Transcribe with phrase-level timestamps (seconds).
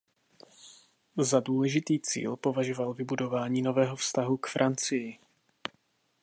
[1.17, 5.19] Za důležitý cíl považoval vybudování nového vztahu k Francii.